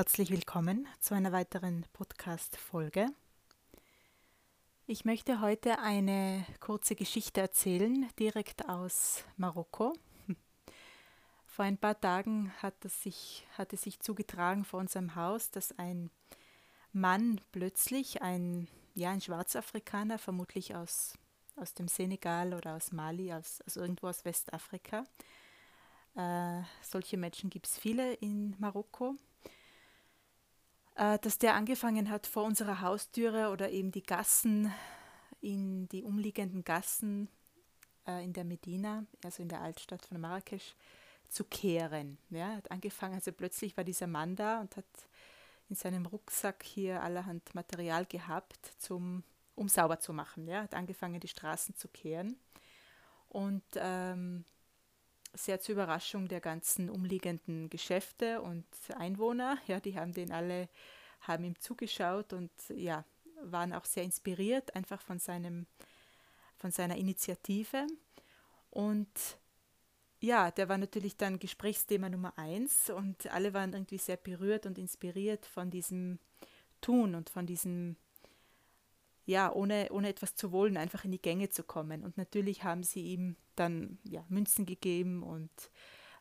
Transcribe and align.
Herzlich 0.00 0.30
willkommen 0.30 0.88
zu 0.98 1.12
einer 1.12 1.30
weiteren 1.30 1.84
Podcast-Folge. 1.92 3.04
Ich 4.86 5.04
möchte 5.04 5.42
heute 5.42 5.78
eine 5.80 6.46
kurze 6.58 6.94
Geschichte 6.94 7.42
erzählen, 7.42 8.08
direkt 8.18 8.66
aus 8.66 9.24
Marokko. 9.36 9.92
Vor 11.44 11.66
ein 11.66 11.76
paar 11.76 12.00
Tagen 12.00 12.50
hat 12.62 12.82
es 12.82 13.02
sich, 13.02 13.46
hat 13.58 13.74
es 13.74 13.82
sich 13.82 14.00
zugetragen 14.00 14.64
vor 14.64 14.80
unserem 14.80 15.16
Haus, 15.16 15.50
dass 15.50 15.78
ein 15.78 16.10
Mann 16.94 17.38
plötzlich, 17.52 18.22
ein, 18.22 18.68
ja, 18.94 19.10
ein 19.10 19.20
Schwarzafrikaner, 19.20 20.16
vermutlich 20.16 20.74
aus, 20.74 21.12
aus 21.56 21.74
dem 21.74 21.88
Senegal 21.88 22.54
oder 22.54 22.76
aus 22.76 22.90
Mali, 22.90 23.34
aus, 23.34 23.60
aus 23.66 23.76
irgendwo 23.76 24.08
aus 24.08 24.24
Westafrika, 24.24 25.04
äh, 26.16 26.62
solche 26.80 27.18
Menschen 27.18 27.50
gibt 27.50 27.66
es 27.66 27.76
viele 27.76 28.14
in 28.14 28.56
Marokko, 28.58 29.18
dass 30.94 31.38
der 31.38 31.54
angefangen 31.54 32.10
hat, 32.10 32.26
vor 32.26 32.44
unserer 32.44 32.80
Haustüre 32.80 33.50
oder 33.50 33.70
eben 33.70 33.90
die 33.90 34.02
Gassen, 34.02 34.72
in 35.40 35.88
die 35.88 36.02
umliegenden 36.02 36.64
Gassen 36.64 37.28
äh, 38.06 38.24
in 38.24 38.32
der 38.32 38.44
Medina, 38.44 39.04
also 39.24 39.42
in 39.42 39.48
der 39.48 39.62
Altstadt 39.62 40.04
von 40.04 40.20
Marrakesch, 40.20 40.74
zu 41.28 41.44
kehren. 41.44 42.18
Ja, 42.30 42.56
hat 42.56 42.70
angefangen, 42.70 43.14
also 43.14 43.32
plötzlich 43.32 43.76
war 43.76 43.84
dieser 43.84 44.06
Mann 44.06 44.36
da 44.36 44.60
und 44.60 44.76
hat 44.76 44.84
in 45.68 45.76
seinem 45.76 46.06
Rucksack 46.06 46.64
hier 46.64 47.02
allerhand 47.02 47.54
Material 47.54 48.04
gehabt, 48.04 48.74
zum, 48.78 49.22
um 49.54 49.68
sauber 49.68 50.00
zu 50.00 50.12
machen. 50.12 50.48
Ja, 50.48 50.62
hat 50.62 50.74
angefangen, 50.74 51.20
die 51.20 51.28
Straßen 51.28 51.76
zu 51.76 51.88
kehren. 51.88 52.36
Und 53.28 53.62
ähm, 53.76 54.44
sehr 55.34 55.60
zur 55.60 55.74
Überraschung 55.74 56.28
der 56.28 56.40
ganzen 56.40 56.90
umliegenden 56.90 57.70
Geschäfte 57.70 58.40
und 58.42 58.66
Einwohner. 58.96 59.58
Ja, 59.66 59.80
die 59.80 59.98
haben 59.98 60.12
den 60.12 60.32
alle, 60.32 60.68
haben 61.20 61.44
ihm 61.44 61.58
zugeschaut 61.58 62.32
und 62.32 62.50
ja, 62.68 63.04
waren 63.42 63.72
auch 63.72 63.84
sehr 63.84 64.04
inspiriert 64.04 64.74
einfach 64.74 65.00
von 65.00 65.18
seinem, 65.18 65.66
von 66.56 66.70
seiner 66.70 66.96
Initiative. 66.96 67.86
Und 68.70 69.38
ja, 70.20 70.50
der 70.50 70.68
war 70.68 70.78
natürlich 70.78 71.16
dann 71.16 71.38
Gesprächsthema 71.38 72.08
Nummer 72.08 72.36
eins 72.36 72.90
und 72.90 73.26
alle 73.32 73.54
waren 73.54 73.72
irgendwie 73.72 73.98
sehr 73.98 74.18
berührt 74.18 74.66
und 74.66 74.78
inspiriert 74.78 75.46
von 75.46 75.70
diesem 75.70 76.18
Tun 76.80 77.14
und 77.14 77.30
von 77.30 77.46
diesem 77.46 77.96
ja, 79.30 79.52
ohne, 79.52 79.88
ohne 79.92 80.08
etwas 80.08 80.34
zu 80.34 80.50
wollen, 80.50 80.76
einfach 80.76 81.04
in 81.04 81.12
die 81.12 81.22
Gänge 81.22 81.48
zu 81.48 81.62
kommen. 81.62 82.04
Und 82.04 82.18
natürlich 82.18 82.64
haben 82.64 82.82
sie 82.82 83.12
ihm 83.12 83.36
dann 83.54 83.98
ja, 84.02 84.24
Münzen 84.28 84.66
gegeben 84.66 85.22
und 85.22 85.50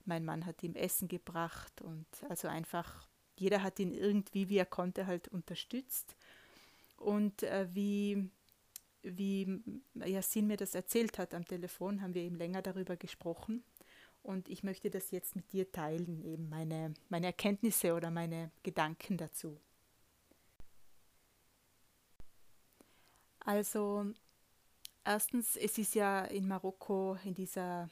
mein 0.05 0.23
Mann 0.23 0.45
hat 0.45 0.63
ihm 0.63 0.75
Essen 0.75 1.07
gebracht 1.07 1.81
und 1.81 2.07
also 2.29 2.47
einfach, 2.47 3.07
jeder 3.35 3.63
hat 3.63 3.79
ihn 3.79 3.93
irgendwie, 3.93 4.49
wie 4.49 4.57
er 4.57 4.65
konnte, 4.65 5.07
halt 5.07 5.27
unterstützt. 5.27 6.15
Und 6.97 7.43
äh, 7.43 7.67
wie, 7.73 8.29
wie 9.01 9.61
Yasin 9.95 10.47
mir 10.47 10.57
das 10.57 10.75
erzählt 10.75 11.17
hat 11.17 11.33
am 11.33 11.45
Telefon, 11.45 12.01
haben 12.01 12.13
wir 12.13 12.21
eben 12.21 12.35
länger 12.35 12.61
darüber 12.61 12.95
gesprochen. 12.95 13.63
Und 14.21 14.49
ich 14.49 14.63
möchte 14.63 14.89
das 14.89 15.11
jetzt 15.11 15.35
mit 15.35 15.51
dir 15.53 15.71
teilen, 15.71 16.21
eben 16.23 16.49
meine, 16.49 16.93
meine 17.07 17.27
Erkenntnisse 17.27 17.95
oder 17.95 18.11
meine 18.11 18.51
Gedanken 18.63 19.17
dazu. 19.17 19.59
Also 23.39 24.05
erstens, 25.03 25.55
es 25.55 25.77
ist 25.77 25.95
ja 25.95 26.25
in 26.25 26.47
Marokko 26.47 27.17
in 27.23 27.33
dieser 27.33 27.89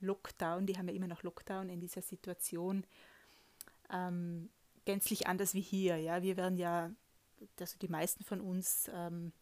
Lockdown, 0.00 0.66
die 0.66 0.78
haben 0.78 0.88
ja 0.88 0.94
immer 0.94 1.08
noch 1.08 1.22
Lockdown 1.22 1.68
in 1.68 1.80
dieser 1.80 2.02
Situation, 2.02 2.84
ähm, 3.90 4.48
gänzlich 4.84 5.26
anders 5.26 5.54
wie 5.54 5.60
hier. 5.60 5.96
Ja, 5.98 6.22
wir 6.22 6.36
werden 6.36 6.56
ja, 6.56 6.90
also 7.58 7.78
die 7.78 7.88
meisten 7.88 8.24
von 8.24 8.40
uns 8.40 8.90
ähm, 8.94 9.32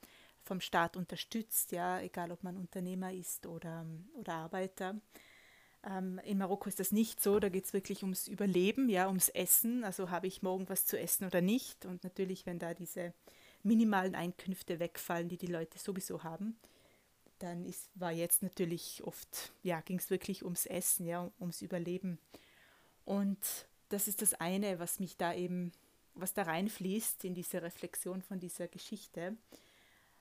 vom 0.43 0.61
Staat 0.61 0.97
unterstützt, 0.97 1.73
ja, 1.73 2.01
egal 2.01 2.33
ob 2.33 2.43
man 2.43 2.57
Unternehmer 2.57 3.13
ist 3.13 3.47
oder, 3.47 3.85
oder 4.15 4.35
Arbeiter. 4.35 4.97
Ähm, 5.85 6.21
in 6.25 6.39
Marokko 6.39 6.69
ist 6.69 6.81
das 6.81 6.93
nicht 6.93 7.23
so, 7.23 7.39
da 7.39 7.49
geht 7.49 7.67
es 7.67 7.73
wirklich 7.73 8.03
ums 8.03 8.29
Überleben, 8.29 8.89
ja, 8.89 9.07
ums 9.09 9.29
Essen. 9.29 9.85
Also 9.85 10.11
habe 10.11 10.27
ich 10.27 10.43
morgen 10.43 10.69
was 10.69 10.87
zu 10.87 10.99
essen 10.99 11.27
oder 11.27 11.41
nicht. 11.41 11.85
Und 11.85 12.03
natürlich, 12.05 12.47
wenn 12.47 12.59
da 12.59 12.75
diese 12.75 13.13
minimalen 13.67 14.15
Einkünfte 14.15 14.79
wegfallen, 14.79 15.29
die 15.29 15.37
die 15.37 15.47
Leute 15.47 15.79
sowieso 15.79 16.23
haben, 16.23 16.57
dann 17.39 17.65
ist, 17.65 17.91
war 17.95 18.13
jetzt 18.13 18.43
natürlich 18.43 19.03
oft, 19.05 19.53
ja, 19.63 19.81
ging 19.81 19.99
es 19.99 20.09
wirklich 20.09 20.45
ums 20.45 20.67
Essen, 20.67 21.07
ja, 21.07 21.31
ums 21.39 21.61
Überleben. 21.61 22.19
Und 23.05 23.39
das 23.91 24.09
ist 24.09 24.23
das 24.23 24.35
eine, 24.35 24.79
was 24.79 25.01
mich 25.01 25.17
da 25.17 25.35
eben, 25.35 25.73
was 26.15 26.33
da 26.33 26.43
reinfließt 26.43 27.25
in 27.25 27.35
diese 27.35 27.63
Reflexion 27.63 28.23
von 28.23 28.41
dieser 28.41 28.69
Geschichte, 28.69 29.37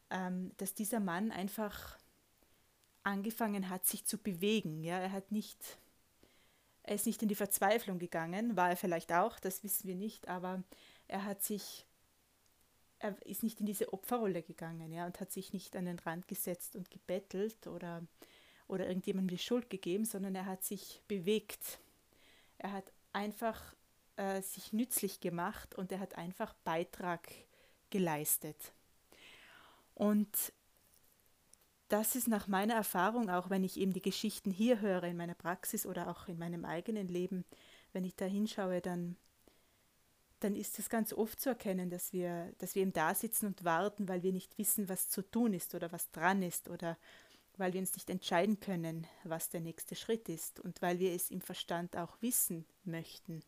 ähm, 0.10 0.52
dass 0.58 0.74
dieser 0.74 1.00
Mann 1.00 1.32
einfach 1.32 1.98
angefangen 3.04 3.70
hat, 3.70 3.86
sich 3.86 4.06
zu 4.06 4.18
bewegen. 4.18 4.84
Ja, 4.84 5.00
er 5.00 5.12
hat 5.12 5.32
nicht, 5.32 5.78
er 6.84 6.96
ist 6.96 7.06
nicht 7.06 7.22
in 7.22 7.30
die 7.30 7.36
Verzweiflung 7.36 8.00
gegangen, 8.00 8.56
war 8.56 8.70
er 8.70 8.78
vielleicht 8.78 9.14
auch, 9.14 9.40
das 9.40 9.64
wissen 9.64 9.88
wir 9.88 9.96
nicht, 9.96 10.28
aber 10.28 10.64
er 11.08 11.24
hat 11.24 11.44
sich 11.44 11.86
er 13.06 13.26
ist 13.26 13.44
nicht 13.44 13.60
in 13.60 13.66
diese 13.66 13.94
Opferrolle 13.94 14.42
gegangen 14.42 14.92
ja, 14.92 15.06
und 15.06 15.20
hat 15.20 15.32
sich 15.32 15.54
nicht 15.54 15.76
an 15.76 15.86
den 15.86 16.00
Rand 16.00 16.28
gesetzt 16.28 16.76
und 16.76 16.90
gebettelt 16.90 17.68
oder, 17.68 18.04
oder 18.68 18.88
irgendjemandem 18.88 19.38
die 19.38 19.44
Schuld 19.44 19.70
gegeben, 19.70 20.06
sondern 20.06 20.36
er 20.36 20.46
hat 20.46 20.64
sich 20.64 21.02
bewegt. 21.08 21.80
Er 22.58 22.72
hat 22.72 22.92
einfach 23.14 23.76
äh, 24.16 24.42
sich 24.42 24.74
nützlich 24.74 25.20
gemacht 25.20 25.76
und 25.76 25.92
er 25.92 26.00
hat 26.00 26.16
einfach 26.18 26.54
Beitrag 26.64 27.30
geleistet. 27.90 28.74
Und 29.94 30.54
das 31.88 32.16
ist 32.16 32.28
nach 32.28 32.48
meiner 32.48 32.74
Erfahrung, 32.74 33.30
auch 33.30 33.50
wenn 33.50 33.64
ich 33.64 33.80
eben 33.80 33.94
die 33.94 34.02
Geschichten 34.02 34.50
hier 34.50 34.82
höre 34.82 35.04
in 35.04 35.18
meiner 35.18 35.36
Praxis 35.36 35.86
oder 35.86 36.10
auch 36.10 36.28
in 36.28 36.40
meinem 36.40 36.66
eigenen 36.66 37.08
Leben, 37.08 37.46
wenn 37.94 38.04
ich 38.04 38.16
da 38.16 38.26
hinschaue, 38.26 38.82
dann 38.82 39.16
dann 40.46 40.56
ist 40.56 40.78
es 40.78 40.90
ganz 40.90 41.12
oft 41.12 41.40
zu 41.40 41.50
erkennen, 41.50 41.90
dass 41.90 42.14
wir, 42.14 42.54
dass 42.60 42.76
wir 42.76 42.84
eben 42.84 42.94
da 42.94 43.16
sitzen 43.16 43.48
und 43.48 43.64
warten, 43.64 44.08
weil 44.08 44.22
wir 44.22 44.32
nicht 44.32 44.60
wissen, 44.60 44.88
was 44.88 45.10
zu 45.10 45.24
tun 45.24 45.54
ist 45.54 45.74
oder 45.74 45.92
was 45.92 46.12
dran 46.12 46.44
ist 46.44 46.70
oder 46.70 46.98
weil 47.58 47.74
wir 47.74 47.80
uns 47.80 47.96
nicht 47.96 48.12
entscheiden 48.12 48.60
können, 48.60 49.08
was 49.24 49.50
der 49.50 49.62
nächste 49.62 49.96
Schritt 49.96 50.30
ist 50.30 50.60
und 50.60 50.84
weil 50.84 51.00
wir 51.00 51.14
es 51.14 51.32
im 51.32 51.42
Verstand 51.42 51.98
auch 51.98 52.22
wissen 52.22 52.64
möchten. 52.84 53.42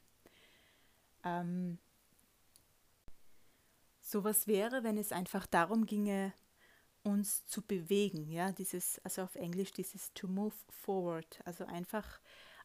Ähm, 1.24 1.78
sowas 4.02 4.48
wäre, 4.48 4.84
wenn 4.84 4.98
es 4.98 5.12
einfach 5.12 5.46
darum 5.46 5.86
ginge, 5.86 6.34
uns 7.04 7.46
zu 7.46 7.62
bewegen, 7.62 8.32
ja, 8.32 8.52
dieses, 8.52 9.00
also 9.04 9.22
auf 9.22 9.36
Englisch 9.36 9.72
dieses 9.72 10.12
to 10.14 10.28
move 10.28 10.56
forward, 10.70 11.40
also 11.46 11.64
einfach 11.66 12.20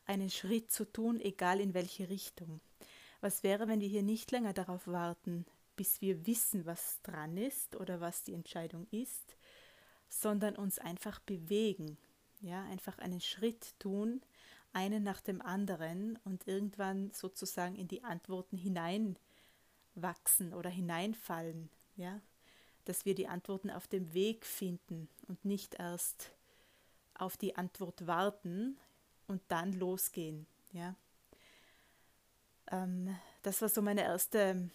einen 0.06 0.31
Schritt 0.31 0.72
zu 0.72 0.91
tun, 0.91 1.20
egal 1.20 1.60
in 1.60 1.75
welche 1.75 2.09
Richtung. 2.09 2.60
Was 3.22 3.43
wäre, 3.44 3.69
wenn 3.69 3.81
wir 3.81 3.88
hier 3.88 4.03
nicht 4.03 4.33
länger 4.33 4.53
darauf 4.53 4.87
warten, 4.88 5.47
bis 5.77 6.00
wir 6.00 6.27
wissen, 6.27 6.66
was 6.66 7.00
dran 7.03 7.37
ist 7.37 7.77
oder 7.77 8.00
was 8.00 8.25
die 8.25 8.34
Entscheidung 8.34 8.88
ist, 8.91 9.37
sondern 10.09 10.56
uns 10.56 10.81
einfach 10.81 11.21
bewegen, 11.21 11.97
ja, 12.41 12.65
einfach 12.65 12.99
einen 12.99 13.21
Schritt 13.21 13.78
tun, 13.78 14.22
einen 14.72 15.05
nach 15.05 15.21
dem 15.21 15.41
anderen 15.41 16.19
und 16.25 16.49
irgendwann 16.49 17.12
sozusagen 17.12 17.77
in 17.77 17.87
die 17.87 18.03
Antworten 18.03 18.56
hineinwachsen 18.56 20.53
oder 20.53 20.69
hineinfallen, 20.69 21.71
ja, 21.94 22.21
dass 22.87 23.05
wir 23.05 23.15
die 23.15 23.28
Antworten 23.28 23.71
auf 23.71 23.87
dem 23.87 24.12
Weg 24.15 24.44
finden 24.44 25.09
und 25.28 25.44
nicht 25.44 25.75
erst 25.75 26.32
auf 27.15 27.37
die 27.37 27.55
Antwort 27.55 28.09
warten 28.09 28.77
und 29.29 29.41
dann 29.47 29.73
losgehen, 29.73 30.49
ja. 30.73 30.97
Ähm, 32.73 33.17
das 33.43 33.63
war 33.63 33.69
so 33.69 33.83
meine 33.83 34.03
erste 34.03 34.69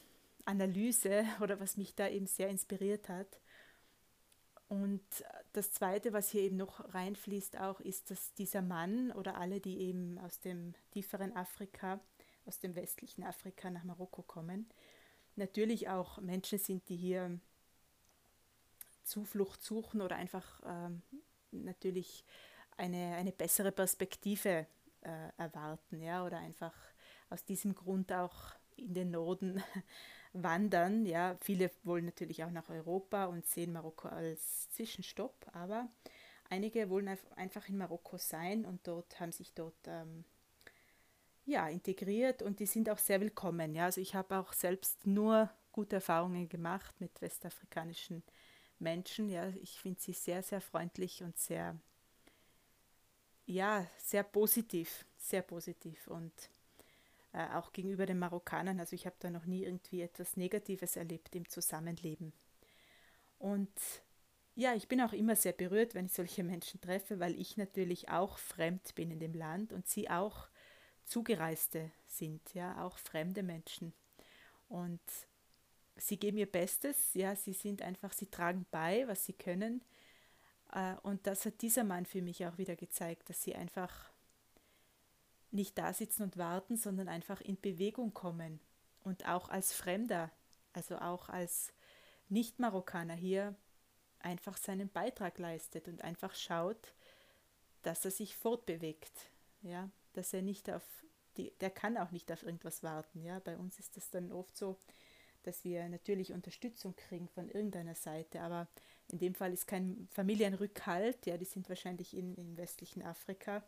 Analyse 0.45 1.25
oder 1.41 1.59
was 1.59 1.75
mich 1.75 1.95
da 1.95 2.07
eben 2.07 2.27
sehr 2.27 2.49
inspiriert 2.49 3.09
hat. 3.09 3.39
Und 4.69 5.03
das 5.53 5.71
Zweite, 5.71 6.11
was 6.11 6.29
hier 6.29 6.41
eben 6.41 6.57
noch 6.57 6.93
reinfließt, 6.93 7.57
auch 7.57 7.79
ist, 7.79 8.11
dass 8.11 8.33
dieser 8.33 8.61
Mann 8.61 9.11
oder 9.13 9.37
alle, 9.37 9.61
die 9.61 9.79
eben 9.79 10.19
aus 10.19 10.41
dem 10.41 10.73
tieferen 10.91 11.35
Afrika, 11.35 12.01
aus 12.45 12.59
dem 12.59 12.75
westlichen 12.75 13.23
Afrika 13.23 13.69
nach 13.69 13.85
Marokko 13.85 14.23
kommen, 14.23 14.69
natürlich 15.37 15.87
auch 15.87 16.19
Menschen 16.19 16.59
sind, 16.59 16.87
die 16.89 16.97
hier 16.97 17.39
Zuflucht 19.03 19.63
suchen 19.63 20.01
oder 20.01 20.17
einfach 20.17 20.61
ähm, 20.65 21.01
natürlich 21.51 22.25
eine, 22.75 23.15
eine 23.15 23.31
bessere 23.31 23.71
Perspektive 23.71 24.67
äh, 25.01 25.29
erwarten, 25.37 26.01
ja, 26.01 26.25
oder 26.25 26.39
einfach 26.39 26.73
aus 27.29 27.45
diesem 27.45 27.75
Grund 27.75 28.11
auch 28.11 28.53
in 28.75 28.93
den 28.93 29.11
Norden 29.11 29.63
wandern. 30.33 31.05
Ja, 31.05 31.37
viele 31.41 31.71
wollen 31.83 32.05
natürlich 32.05 32.43
auch 32.43 32.51
nach 32.51 32.69
Europa 32.69 33.25
und 33.25 33.45
sehen 33.45 33.73
Marokko 33.73 34.07
als 34.09 34.69
Zwischenstopp, 34.71 35.47
aber 35.53 35.89
einige 36.49 36.89
wollen 36.89 37.09
einfach 37.35 37.67
in 37.69 37.77
Marokko 37.77 38.17
sein 38.17 38.65
und 38.65 38.87
dort 38.87 39.19
haben 39.19 39.31
sich 39.31 39.53
dort 39.53 39.87
ähm, 39.87 40.23
ja, 41.45 41.67
integriert 41.69 42.41
und 42.41 42.59
die 42.59 42.65
sind 42.65 42.89
auch 42.89 42.97
sehr 42.97 43.21
willkommen. 43.21 43.73
Ja, 43.73 43.85
also 43.85 44.01
ich 44.01 44.15
habe 44.15 44.37
auch 44.37 44.53
selbst 44.53 45.07
nur 45.07 45.49
gute 45.71 45.95
Erfahrungen 45.97 46.49
gemacht 46.49 46.99
mit 46.99 47.21
westafrikanischen 47.21 48.23
Menschen. 48.79 49.29
Ja, 49.29 49.47
ich 49.61 49.79
finde 49.79 49.99
sie 50.01 50.13
sehr, 50.13 50.43
sehr 50.43 50.59
freundlich 50.59 51.23
und 51.23 51.37
sehr, 51.37 51.79
ja, 53.45 53.85
sehr 53.97 54.23
positiv, 54.23 55.05
sehr 55.17 55.41
positiv 55.41 56.07
und 56.07 56.33
äh, 57.33 57.47
auch 57.53 57.73
gegenüber 57.73 58.05
den 58.05 58.19
Marokkanern. 58.19 58.79
Also 58.79 58.95
ich 58.95 59.05
habe 59.05 59.15
da 59.19 59.29
noch 59.29 59.45
nie 59.45 59.63
irgendwie 59.63 60.01
etwas 60.01 60.37
Negatives 60.37 60.95
erlebt 60.95 61.35
im 61.35 61.47
Zusammenleben. 61.47 62.33
Und 63.37 63.71
ja, 64.55 64.73
ich 64.73 64.87
bin 64.87 65.01
auch 65.01 65.13
immer 65.13 65.35
sehr 65.35 65.53
berührt, 65.53 65.93
wenn 65.93 66.07
ich 66.07 66.13
solche 66.13 66.43
Menschen 66.43 66.81
treffe, 66.81 67.19
weil 67.19 67.39
ich 67.39 67.57
natürlich 67.57 68.09
auch 68.09 68.39
fremd 68.39 68.95
bin 68.95 69.11
in 69.11 69.19
dem 69.19 69.33
Land 69.33 69.71
und 69.71 69.87
sie 69.87 70.09
auch 70.09 70.47
Zugereiste 71.05 71.91
sind, 72.07 72.53
ja, 72.53 72.83
auch 72.83 72.97
fremde 72.97 73.43
Menschen. 73.43 73.93
Und 74.67 74.99
sie 75.95 76.17
geben 76.17 76.37
ihr 76.37 76.51
Bestes, 76.51 77.13
ja, 77.13 77.35
sie 77.35 77.53
sind 77.53 77.81
einfach, 77.81 78.13
sie 78.13 78.27
tragen 78.27 78.65
bei, 78.71 79.07
was 79.07 79.25
sie 79.25 79.33
können. 79.33 79.83
Äh, 80.73 80.95
und 81.03 81.27
das 81.27 81.45
hat 81.45 81.61
dieser 81.61 81.83
Mann 81.83 82.05
für 82.05 82.21
mich 82.21 82.45
auch 82.45 82.57
wieder 82.57 82.75
gezeigt, 82.75 83.29
dass 83.29 83.43
sie 83.43 83.55
einfach 83.55 84.11
nicht 85.51 85.77
da 85.77 85.93
sitzen 85.93 86.23
und 86.23 86.37
warten, 86.37 86.77
sondern 86.77 87.07
einfach 87.07 87.41
in 87.41 87.59
Bewegung 87.59 88.13
kommen. 88.13 88.59
Und 89.03 89.27
auch 89.27 89.49
als 89.49 89.73
Fremder, 89.73 90.31
also 90.73 90.97
auch 90.97 91.29
als 91.29 91.71
Nicht-Marokkaner 92.29 93.13
hier 93.13 93.55
einfach 94.19 94.57
seinen 94.57 94.89
Beitrag 94.89 95.37
leistet 95.37 95.87
und 95.87 96.03
einfach 96.03 96.35
schaut, 96.35 96.93
dass 97.83 98.03
er 98.03 98.11
sich 98.11 98.35
fortbewegt, 98.35 99.29
ja, 99.61 99.89
dass 100.13 100.33
er 100.33 100.41
nicht 100.41 100.69
auf 100.69 100.83
die, 101.37 101.51
der 101.61 101.69
kann 101.69 101.97
auch 101.97 102.11
nicht 102.11 102.31
auf 102.31 102.43
irgendwas 102.43 102.83
warten, 102.83 103.21
ja. 103.21 103.39
Bei 103.39 103.57
uns 103.57 103.79
ist 103.79 103.95
es 103.95 104.09
dann 104.09 104.31
oft 104.31 104.57
so, 104.57 104.77
dass 105.43 105.63
wir 105.63 105.87
natürlich 105.87 106.33
Unterstützung 106.33 106.95
kriegen 106.95 107.29
von 107.29 107.47
irgendeiner 107.47 107.95
Seite, 107.95 108.41
aber 108.41 108.67
in 109.11 109.19
dem 109.19 109.35
Fall 109.35 109.53
ist 109.53 109.67
kein 109.67 110.07
Familienrückhalt, 110.11 111.25
ja, 111.25 111.37
die 111.37 111.45
sind 111.45 111.69
wahrscheinlich 111.69 112.15
in, 112.15 112.35
in 112.35 112.57
westlichen 112.57 113.03
Afrika 113.03 113.63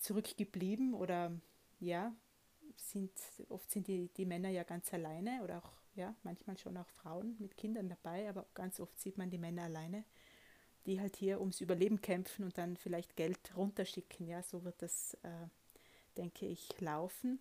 zurückgeblieben 0.00 0.94
oder 0.94 1.32
ja, 1.78 2.14
sind, 2.76 3.12
oft 3.48 3.70
sind 3.70 3.86
die, 3.86 4.08
die 4.16 4.26
Männer 4.26 4.48
ja 4.48 4.62
ganz 4.62 4.92
alleine 4.92 5.42
oder 5.42 5.58
auch, 5.58 5.72
ja, 5.94 6.14
manchmal 6.22 6.56
schon 6.58 6.76
auch 6.76 6.88
Frauen 6.88 7.36
mit 7.38 7.56
Kindern 7.56 7.88
dabei, 7.88 8.28
aber 8.28 8.46
ganz 8.54 8.80
oft 8.80 8.98
sieht 8.98 9.18
man 9.18 9.30
die 9.30 9.38
Männer 9.38 9.64
alleine, 9.64 10.04
die 10.86 11.00
halt 11.00 11.16
hier 11.16 11.40
ums 11.40 11.60
Überleben 11.60 12.00
kämpfen 12.00 12.44
und 12.44 12.56
dann 12.56 12.76
vielleicht 12.76 13.16
Geld 13.16 13.56
runterschicken, 13.56 14.26
ja, 14.26 14.42
so 14.42 14.64
wird 14.64 14.80
das, 14.82 15.14
äh, 15.22 15.48
denke 16.16 16.46
ich, 16.46 16.80
laufen. 16.80 17.38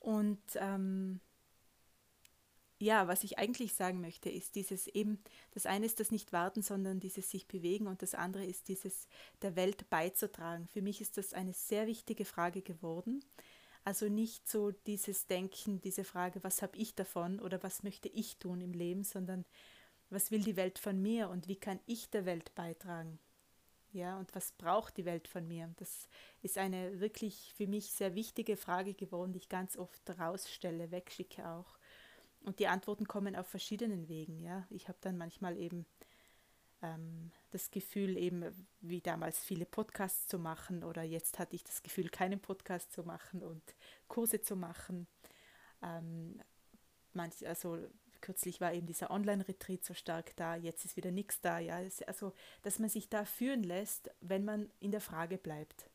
Und 0.00 0.42
ähm, 0.56 1.20
ja, 2.84 3.08
was 3.08 3.24
ich 3.24 3.38
eigentlich 3.38 3.72
sagen 3.72 4.00
möchte, 4.00 4.28
ist 4.28 4.54
dieses 4.54 4.86
eben, 4.88 5.18
das 5.52 5.64
eine 5.64 5.86
ist 5.86 6.00
das 6.00 6.10
Nicht-Warten, 6.10 6.62
sondern 6.62 7.00
dieses 7.00 7.30
sich 7.30 7.48
bewegen 7.48 7.86
und 7.86 8.02
das 8.02 8.14
andere 8.14 8.44
ist 8.44 8.68
dieses 8.68 9.08
der 9.42 9.56
Welt 9.56 9.88
beizutragen. 9.88 10.68
Für 10.68 10.82
mich 10.82 11.00
ist 11.00 11.16
das 11.16 11.32
eine 11.32 11.54
sehr 11.54 11.86
wichtige 11.86 12.26
Frage 12.26 12.60
geworden. 12.60 13.24
Also 13.84 14.08
nicht 14.08 14.48
so 14.48 14.70
dieses 14.70 15.26
Denken, 15.26 15.80
diese 15.80 16.04
Frage, 16.04 16.44
was 16.44 16.62
habe 16.62 16.76
ich 16.76 16.94
davon 16.94 17.40
oder 17.40 17.62
was 17.62 17.82
möchte 17.82 18.08
ich 18.08 18.38
tun 18.38 18.60
im 18.60 18.72
Leben, 18.72 19.02
sondern 19.02 19.44
was 20.10 20.30
will 20.30 20.42
die 20.42 20.56
Welt 20.56 20.78
von 20.78 21.00
mir 21.00 21.30
und 21.30 21.48
wie 21.48 21.56
kann 21.56 21.80
ich 21.86 22.10
der 22.10 22.26
Welt 22.26 22.54
beitragen? 22.54 23.18
Ja, 23.92 24.18
und 24.18 24.34
was 24.34 24.52
braucht 24.52 24.96
die 24.96 25.04
Welt 25.04 25.28
von 25.28 25.46
mir? 25.46 25.72
Das 25.76 26.08
ist 26.42 26.58
eine 26.58 27.00
wirklich 27.00 27.52
für 27.54 27.66
mich 27.66 27.92
sehr 27.92 28.14
wichtige 28.14 28.56
Frage 28.56 28.92
geworden, 28.92 29.32
die 29.32 29.38
ich 29.38 29.48
ganz 29.48 29.76
oft 29.76 30.02
rausstelle, 30.18 30.90
wegschicke 30.90 31.48
auch. 31.48 31.78
Und 32.44 32.58
die 32.58 32.68
Antworten 32.68 33.08
kommen 33.08 33.36
auf 33.36 33.46
verschiedenen 33.46 34.08
Wegen. 34.08 34.40
Ja, 34.40 34.66
ich 34.70 34.88
habe 34.88 34.98
dann 35.00 35.16
manchmal 35.16 35.56
eben 35.56 35.86
ähm, 36.82 37.30
das 37.50 37.70
Gefühl, 37.70 38.18
eben 38.18 38.44
wie 38.80 39.00
damals 39.00 39.38
viele 39.38 39.64
Podcasts 39.64 40.26
zu 40.26 40.38
machen 40.38 40.84
oder 40.84 41.02
jetzt 41.02 41.38
hatte 41.38 41.56
ich 41.56 41.64
das 41.64 41.82
Gefühl, 41.82 42.10
keinen 42.10 42.40
Podcast 42.40 42.92
zu 42.92 43.02
machen 43.02 43.42
und 43.42 43.62
Kurse 44.08 44.42
zu 44.42 44.56
machen. 44.56 45.06
Ähm, 45.82 46.40
manch, 47.14 47.46
also 47.46 47.78
kürzlich 48.20 48.60
war 48.60 48.74
eben 48.74 48.86
dieser 48.86 49.10
Online-Retreat 49.10 49.84
so 49.84 49.94
stark 49.94 50.36
da, 50.36 50.56
jetzt 50.56 50.84
ist 50.84 50.96
wieder 50.96 51.10
nichts 51.10 51.40
da. 51.40 51.58
Ja, 51.58 51.80
also 52.06 52.32
dass 52.62 52.78
man 52.78 52.90
sich 52.90 53.08
da 53.08 53.24
führen 53.24 53.62
lässt, 53.62 54.10
wenn 54.20 54.44
man 54.44 54.70
in 54.80 54.90
der 54.90 55.00
Frage 55.00 55.38
bleibt. 55.38 55.88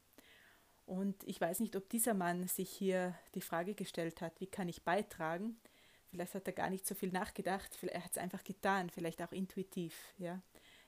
Und 0.88 1.24
ich 1.26 1.40
weiß 1.40 1.60
nicht, 1.60 1.76
ob 1.76 1.88
dieser 1.90 2.16
Mann 2.16 2.48
sich 2.48 2.72
hier 2.72 3.16
die 3.36 3.42
Frage 3.42 3.76
gestellt 3.76 4.22
hat, 4.22 4.40
wie 4.42 4.48
kann 4.48 4.68
ich 4.68 4.84
beitragen? 4.84 5.60
Vielleicht 6.12 6.34
hat 6.34 6.48
er 6.48 6.54
gar 6.54 6.70
nicht 6.70 6.88
so 6.88 6.96
viel 6.96 7.12
nachgedacht, 7.12 7.78
er 7.84 8.04
hat 8.04 8.12
es 8.12 8.18
einfach 8.18 8.44
getan, 8.44 8.90
vielleicht 8.90 9.22
auch 9.22 9.32
intuitiv. 9.32 9.96
Ja. 10.18 10.42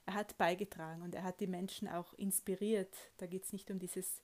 Er 0.04 0.14
hat 0.14 0.36
beigetragen 0.36 1.02
und 1.02 1.14
er 1.14 1.22
hat 1.22 1.40
die 1.40 1.46
Menschen 1.46 1.88
auch 1.88 2.12
inspiriert. 2.14 2.94
Da 3.18 3.26
geht 3.26 3.44
es 3.44 3.52
nicht 3.52 3.70
um 3.70 3.78
dieses 3.78 4.20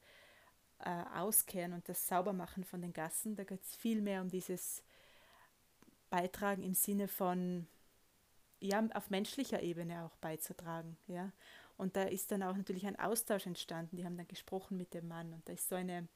äh, 0.81 1.05
Auskehren 1.15 1.73
und 1.73 1.89
das 1.89 2.07
Saubermachen 2.07 2.65
von 2.65 2.81
den 2.81 2.93
Gassen, 2.93 3.37
da 3.37 3.45
geht 3.45 3.63
es 3.63 3.77
vielmehr 3.77 4.23
um 4.23 4.29
dieses 4.29 4.83
Beitragen 6.11 6.63
im 6.63 6.75
Sinne 6.75 7.09
von, 7.09 7.67
ja, 8.61 8.85
auf 8.95 9.11
menschlicher 9.11 9.63
Ebene 9.63 10.05
auch 10.05 10.17
beizutragen. 10.17 10.97
Ja. 11.07 11.33
Und 11.77 11.97
da 11.97 12.05
ist 12.05 12.33
dann 12.33 12.43
auch 12.43 12.57
natürlich 12.57 12.87
ein 12.87 12.99
Austausch 12.99 13.47
entstanden. 13.47 13.97
Die 13.97 14.05
haben 14.05 14.17
dann 14.17 14.27
gesprochen 14.27 14.77
mit 14.77 14.95
dem 14.95 15.07
Mann 15.07 15.33
und 15.33 15.49
da 15.49 15.53
ist 15.53 15.69
so 15.69 15.77
eine, 15.77 16.09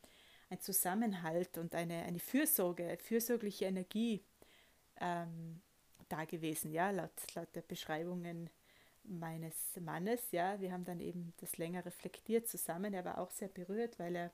ein 0.51 0.61
Zusammenhalt 0.61 1.57
und 1.59 1.75
eine, 1.75 2.03
eine 2.03 2.19
Fürsorge, 2.19 2.99
fürsorgliche 3.01 3.67
Energie 3.67 4.25
ähm, 5.01 5.61
da 6.09 6.25
gewesen, 6.25 6.73
ja, 6.73 6.91
laut, 6.91 7.11
laut 7.35 7.55
der 7.55 7.63
Beschreibungen 7.63 8.51
meines 9.05 9.57
Mannes, 9.81 10.31
ja. 10.31 10.61
Wir 10.61 10.73
haben 10.73 10.85
dann 10.85 11.01
eben 11.01 11.33
das 11.39 11.59
länger 11.59 11.85
reflektiert 11.85 12.49
zusammen. 12.49 12.95
Er 12.95 13.05
war 13.05 13.19
auch 13.19 13.31
sehr 13.31 13.49
berührt, 13.49 13.99
weil 13.99 14.15
er, 14.17 14.31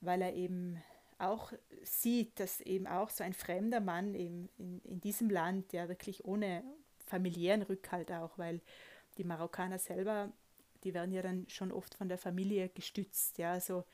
weil 0.00 0.22
er 0.22 0.34
eben 0.34 0.82
auch 1.18 1.52
sieht, 1.82 2.40
dass 2.40 2.60
eben 2.62 2.86
auch 2.86 3.10
so 3.10 3.22
ein 3.22 3.34
fremder 3.34 3.80
Mann 3.80 4.14
eben 4.14 4.48
in, 4.56 4.80
in 4.84 5.00
diesem 5.00 5.28
Land, 5.28 5.72
ja 5.72 5.88
wirklich 5.88 6.24
ohne 6.24 6.64
familiären 7.06 7.62
Rückhalt 7.62 8.10
auch, 8.10 8.38
weil 8.38 8.60
die 9.18 9.24
Marokkaner 9.24 9.78
selber, 9.78 10.32
die 10.84 10.94
werden 10.94 11.12
ja 11.12 11.22
dann 11.22 11.46
schon 11.48 11.72
oft 11.72 11.94
von 11.94 12.08
der 12.08 12.18
Familie 12.18 12.70
gestützt, 12.70 13.38
ja, 13.38 13.52
also 13.52 13.84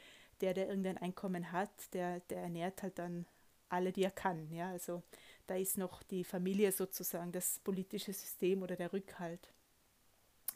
der, 0.40 0.55
der 0.55 0.69
irgendein 0.69 0.99
Einkommen 0.99 1.50
hat, 1.50 1.93
der, 1.95 2.21
der 2.21 2.43
ernährt 2.43 2.83
halt 2.83 2.99
dann 2.99 3.26
alle, 3.68 3.92
die 3.92 4.02
er 4.02 4.11
kann. 4.11 4.50
Ja? 4.52 4.70
Also 4.70 5.02
da 5.46 5.56
ist 5.56 5.78
noch 5.78 6.02
die 6.02 6.25
Familie 6.25 6.73
sozusagen 6.73 7.32
das 7.32 7.58
politische 7.61 8.12
System 8.12 8.62
oder 8.62 8.76
der 8.76 8.92
Rückhalt. 8.92 9.52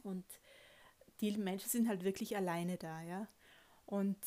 Und 0.02 0.24
die 1.20 1.36
Menschen 1.36 1.68
sind 1.68 1.88
halt 1.88 2.04
wirklich 2.04 2.36
alleine 2.36 2.76
da. 2.76 3.02
Ja? 3.02 3.28
Und 3.86 4.18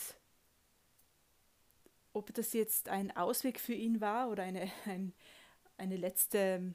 ob 2.13 2.33
das 2.33 2.53
jetzt 2.53 2.89
ein 2.89 3.15
Ausweg 3.15 3.59
für 3.59 3.73
ihn 3.73 3.99
war 3.99 4.29
oder 4.29 4.43
eine, 4.43 4.71
ein, 4.85 5.13
eine, 5.77 5.97
letzte, 5.97 6.73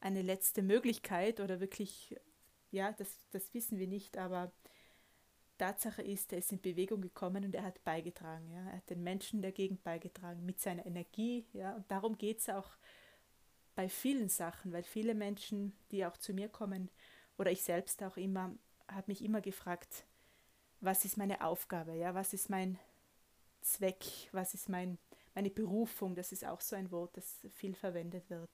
eine 0.00 0.22
letzte 0.22 0.62
Möglichkeit 0.62 1.40
oder 1.40 1.60
wirklich, 1.60 2.16
ja, 2.70 2.92
das, 2.92 3.08
das 3.30 3.54
wissen 3.54 3.78
wir 3.78 3.86
nicht, 3.86 4.18
aber 4.18 4.52
Tatsache 5.58 6.02
ist, 6.02 6.32
er 6.32 6.38
ist 6.38 6.52
in 6.52 6.60
Bewegung 6.60 7.00
gekommen 7.00 7.44
und 7.44 7.54
er 7.54 7.64
hat 7.64 7.82
beigetragen. 7.84 8.50
Ja. 8.50 8.66
Er 8.70 8.76
hat 8.78 8.90
den 8.90 9.02
Menschen 9.02 9.42
der 9.42 9.52
Gegend 9.52 9.82
beigetragen 9.82 10.44
mit 10.46 10.60
seiner 10.60 10.86
Energie. 10.86 11.46
Ja. 11.52 11.74
Und 11.74 11.90
darum 11.90 12.16
geht 12.16 12.38
es 12.38 12.48
auch 12.48 12.70
bei 13.74 13.88
vielen 13.88 14.28
Sachen, 14.28 14.72
weil 14.72 14.82
viele 14.82 15.14
Menschen, 15.14 15.72
die 15.90 16.04
auch 16.04 16.16
zu 16.16 16.32
mir 16.32 16.48
kommen, 16.48 16.90
oder 17.36 17.52
ich 17.52 17.62
selbst 17.62 18.02
auch 18.02 18.16
immer, 18.16 18.54
habe 18.88 19.04
mich 19.06 19.22
immer 19.22 19.40
gefragt, 19.40 20.04
was 20.80 21.04
ist 21.04 21.16
meine 21.16 21.44
Aufgabe, 21.44 21.94
ja, 21.94 22.14
was 22.14 22.32
ist 22.32 22.50
mein 22.50 22.78
Zweck, 23.60 24.04
was 24.32 24.54
ist 24.54 24.68
mein, 24.68 24.98
meine 25.34 25.50
Berufung, 25.50 26.14
das 26.14 26.32
ist 26.32 26.44
auch 26.44 26.60
so 26.60 26.76
ein 26.76 26.90
Wort, 26.90 27.16
das 27.16 27.46
viel 27.52 27.74
verwendet 27.74 28.28
wird. 28.30 28.50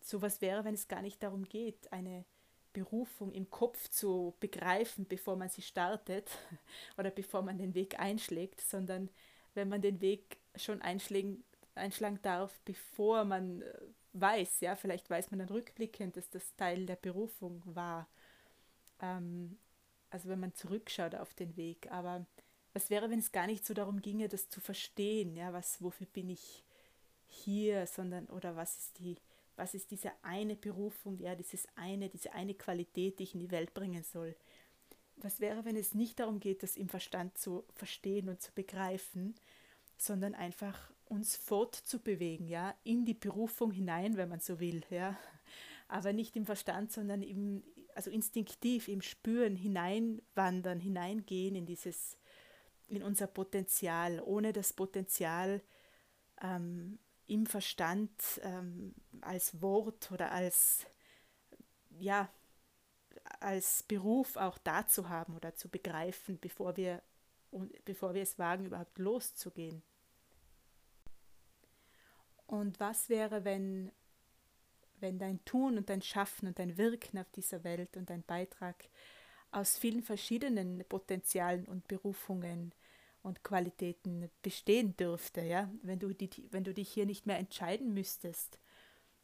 So 0.00 0.22
was 0.22 0.40
wäre, 0.40 0.64
wenn 0.64 0.74
es 0.74 0.88
gar 0.88 1.02
nicht 1.02 1.22
darum 1.22 1.44
geht, 1.44 1.92
eine 1.92 2.24
Berufung 2.72 3.32
im 3.32 3.50
Kopf 3.50 3.88
zu 3.88 4.34
begreifen, 4.40 5.06
bevor 5.06 5.36
man 5.36 5.48
sie 5.48 5.62
startet 5.62 6.30
oder 6.96 7.10
bevor 7.10 7.42
man 7.42 7.58
den 7.58 7.74
Weg 7.74 7.98
einschlägt, 7.98 8.60
sondern 8.60 9.08
wenn 9.54 9.68
man 9.68 9.82
den 9.82 10.00
Weg 10.00 10.38
schon 10.56 10.82
einschlagen, 10.82 11.44
einschlagen 11.74 12.18
darf, 12.22 12.60
bevor 12.64 13.24
man 13.24 13.62
äh, 13.62 13.74
weiß, 14.14 14.60
ja, 14.60 14.76
vielleicht 14.76 15.08
weiß 15.10 15.30
man 15.30 15.40
dann 15.40 15.48
rückblickend, 15.48 16.16
dass 16.16 16.30
das 16.30 16.54
Teil 16.56 16.86
der 16.86 16.96
Berufung 16.96 17.62
war. 17.64 18.08
Ähm, 19.00 19.58
also 20.10 20.28
wenn 20.28 20.40
man 20.40 20.54
zurückschaut 20.54 21.14
auf 21.14 21.34
den 21.34 21.56
Weg. 21.56 21.90
Aber 21.90 22.26
was 22.72 22.90
wäre, 22.90 23.10
wenn 23.10 23.18
es 23.18 23.32
gar 23.32 23.46
nicht 23.46 23.66
so 23.66 23.74
darum 23.74 24.00
ginge, 24.00 24.28
das 24.28 24.48
zu 24.48 24.60
verstehen, 24.60 25.36
ja, 25.36 25.52
was, 25.52 25.82
wofür 25.82 26.06
bin 26.06 26.28
ich 26.28 26.64
hier, 27.26 27.86
sondern 27.86 28.26
oder 28.26 28.56
was 28.56 28.78
ist 28.78 28.98
die 28.98 29.16
was 29.56 29.74
ist 29.74 29.90
diese 29.90 30.12
eine 30.22 30.56
Berufung, 30.56 31.18
ja, 31.18 31.34
dieses 31.34 31.66
eine, 31.74 32.08
diese 32.08 32.32
eine 32.32 32.54
Qualität, 32.54 33.18
die 33.18 33.24
ich 33.24 33.34
in 33.34 33.40
die 33.40 33.50
Welt 33.50 33.74
bringen 33.74 34.02
soll. 34.02 34.36
was 35.16 35.40
wäre, 35.40 35.64
wenn 35.64 35.76
es 35.76 35.94
nicht 35.94 36.18
darum 36.18 36.40
geht, 36.40 36.62
das 36.62 36.76
im 36.76 36.88
Verstand 36.88 37.38
zu 37.38 37.64
verstehen 37.74 38.28
und 38.28 38.40
zu 38.40 38.50
begreifen, 38.52 39.34
sondern 39.96 40.34
einfach 40.34 40.90
uns 41.04 41.36
fortzubewegen, 41.36 42.48
ja, 42.48 42.74
in 42.82 43.04
die 43.04 43.14
Berufung 43.14 43.70
hinein, 43.70 44.16
wenn 44.16 44.28
man 44.28 44.40
so 44.40 44.58
will, 44.58 44.82
ja. 44.90 45.16
Aber 45.88 46.12
nicht 46.12 46.34
im 46.36 46.46
Verstand, 46.46 46.90
sondern 46.90 47.22
im, 47.22 47.62
also 47.94 48.10
instinktiv 48.10 48.88
im 48.88 49.02
Spüren 49.02 49.54
hineinwandern, 49.54 50.80
hineingehen 50.80 51.54
in 51.54 51.66
dieses, 51.66 52.16
in 52.88 53.02
unser 53.02 53.26
Potenzial, 53.26 54.20
ohne 54.24 54.52
das 54.52 54.72
Potenzial 54.72 55.60
ähm, 56.42 56.98
im 57.26 57.46
Verstand 57.46 58.12
ähm, 58.42 58.94
als 59.20 59.60
Wort 59.62 60.10
oder 60.12 60.32
als, 60.32 60.86
ja, 61.98 62.28
als 63.40 63.82
Beruf 63.84 64.36
auch 64.36 64.58
da 64.58 64.86
zu 64.86 65.08
haben 65.08 65.36
oder 65.36 65.54
zu 65.54 65.68
begreifen, 65.68 66.38
bevor 66.40 66.76
wir, 66.76 67.02
bevor 67.84 68.14
wir 68.14 68.22
es 68.22 68.38
wagen, 68.38 68.66
überhaupt 68.66 68.98
loszugehen. 68.98 69.82
Und 72.46 72.78
was 72.80 73.08
wäre, 73.08 73.44
wenn, 73.44 73.92
wenn 75.00 75.18
dein 75.18 75.44
Tun 75.44 75.78
und 75.78 75.88
dein 75.88 76.02
Schaffen 76.02 76.48
und 76.48 76.58
dein 76.58 76.76
Wirken 76.76 77.18
auf 77.18 77.30
dieser 77.30 77.64
Welt 77.64 77.96
und 77.96 78.10
dein 78.10 78.22
Beitrag 78.22 78.88
aus 79.50 79.78
vielen 79.78 80.02
verschiedenen 80.02 80.84
Potenzialen 80.88 81.66
und 81.66 81.88
Berufungen 81.88 82.74
und 83.22 83.44
Qualitäten 83.44 84.30
bestehen 84.42 84.96
dürfte, 84.96 85.42
ja, 85.42 85.70
wenn 85.82 85.98
du, 85.98 86.12
die, 86.12 86.30
wenn 86.50 86.64
du 86.64 86.74
dich 86.74 86.90
hier 86.92 87.06
nicht 87.06 87.26
mehr 87.26 87.38
entscheiden 87.38 87.94
müsstest, 87.94 88.58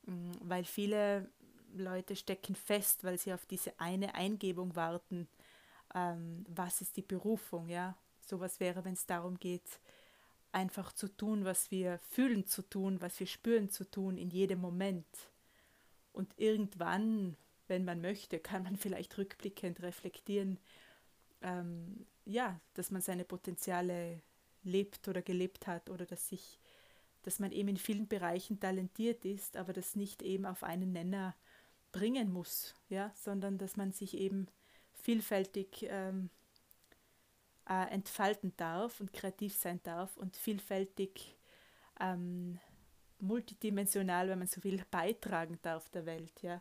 mm, 0.06 0.32
weil 0.40 0.64
viele 0.64 1.28
Leute 1.74 2.16
stecken 2.16 2.54
fest, 2.54 3.04
weil 3.04 3.18
sie 3.18 3.32
auf 3.32 3.44
diese 3.46 3.78
eine 3.78 4.14
Eingebung 4.14 4.76
warten, 4.76 5.28
ähm, 5.94 6.44
was 6.48 6.80
ist 6.80 6.96
die 6.96 7.02
Berufung, 7.02 7.68
ja, 7.68 7.96
sowas 8.20 8.60
wäre, 8.60 8.84
wenn 8.84 8.94
es 8.94 9.06
darum 9.06 9.38
geht, 9.38 9.80
einfach 10.52 10.92
zu 10.92 11.08
tun, 11.08 11.44
was 11.44 11.70
wir 11.70 11.98
fühlen 12.10 12.46
zu 12.46 12.62
tun, 12.62 13.00
was 13.00 13.18
wir 13.20 13.26
spüren 13.26 13.68
zu 13.70 13.84
tun 13.84 14.16
in 14.16 14.30
jedem 14.30 14.60
Moment. 14.60 15.06
Und 16.12 16.32
irgendwann, 16.36 17.36
wenn 17.66 17.84
man 17.84 18.00
möchte, 18.00 18.38
kann 18.38 18.62
man 18.62 18.76
vielleicht 18.76 19.18
rückblickend 19.18 19.82
reflektieren, 19.82 20.58
ähm, 21.42 22.06
ja, 22.24 22.60
dass 22.74 22.90
man 22.90 23.02
seine 23.02 23.24
Potenziale 23.24 24.22
lebt 24.62 25.08
oder 25.08 25.22
gelebt 25.22 25.66
hat 25.66 25.90
oder 25.90 26.04
dass 26.06 26.28
sich, 26.28 26.60
dass 27.22 27.38
man 27.38 27.52
eben 27.52 27.68
in 27.68 27.76
vielen 27.76 28.08
Bereichen 28.08 28.60
talentiert 28.60 29.24
ist, 29.24 29.56
aber 29.56 29.72
das 29.72 29.96
nicht 29.96 30.22
eben 30.22 30.44
auf 30.44 30.62
einen 30.62 30.92
Nenner 30.92 31.34
bringen 31.92 32.30
muss, 32.32 32.74
ja, 32.88 33.10
sondern 33.14 33.58
dass 33.58 33.76
man 33.76 33.92
sich 33.92 34.14
eben 34.14 34.46
vielfältig 34.94 35.86
ähm, 35.88 36.30
äh, 37.68 37.90
entfalten 37.90 38.52
darf 38.56 39.00
und 39.00 39.12
kreativ 39.12 39.54
sein 39.54 39.80
darf 39.82 40.16
und 40.16 40.36
vielfältig 40.36 41.36
ähm, 42.00 42.58
multidimensional, 43.20 44.28
wenn 44.28 44.38
man 44.38 44.48
so 44.48 44.62
will, 44.64 44.82
beitragen 44.90 45.58
darf 45.62 45.88
der 45.90 46.06
Welt, 46.06 46.42
ja. 46.42 46.60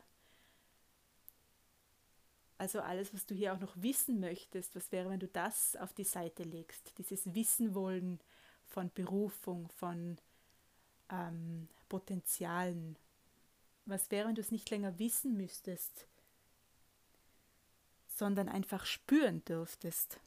Also 2.57 2.79
alles, 2.81 3.13
was 3.13 3.25
du 3.25 3.35
hier 3.35 3.53
auch 3.53 3.59
noch 3.59 3.73
wissen 3.75 4.19
möchtest, 4.19 4.75
was 4.75 4.91
wäre, 4.91 5.09
wenn 5.09 5.19
du 5.19 5.27
das 5.27 5.75
auf 5.75 5.93
die 5.93 6.03
Seite 6.03 6.43
legst, 6.43 6.97
dieses 6.97 7.33
Wissen 7.35 7.75
wollen 7.75 8.19
von 8.65 8.91
Berufung, 8.93 9.69
von 9.69 10.17
ähm, 11.11 11.67
Potenzialen. 11.87 12.97
Was 13.85 14.09
wäre, 14.09 14.27
wenn 14.27 14.35
du 14.35 14.41
es 14.41 14.51
nicht 14.51 14.69
länger 14.71 14.97
wissen 14.97 15.37
müsstest, 15.37 16.07
sondern 18.07 18.49
einfach 18.49 18.85
spüren 18.85 19.45
dürftest? 19.45 20.19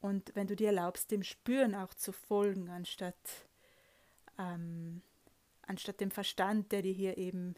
Und 0.00 0.36
wenn 0.36 0.46
du 0.46 0.54
dir 0.54 0.68
erlaubst, 0.68 1.10
dem 1.10 1.24
Spüren 1.24 1.74
auch 1.74 1.94
zu 1.94 2.12
folgen, 2.12 2.70
anstatt, 2.70 3.16
ähm, 4.38 5.02
anstatt 5.66 6.00
dem 6.00 6.12
Verstand, 6.12 6.70
der 6.70 6.82
dir 6.82 6.92
hier 6.92 7.18
eben, 7.18 7.56